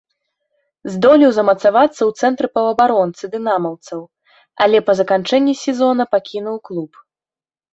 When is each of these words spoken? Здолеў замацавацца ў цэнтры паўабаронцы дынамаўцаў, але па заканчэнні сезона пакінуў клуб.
Здолеў 0.93 1.31
замацавацца 1.37 1.97
ў 2.05 2.11
цэнтры 2.21 2.47
паўабаронцы 2.55 3.23
дынамаўцаў, 3.33 3.99
але 4.67 4.77
па 4.89 4.99
заканчэнні 5.01 5.53
сезона 5.65 6.03
пакінуў 6.17 6.55
клуб. 6.67 6.91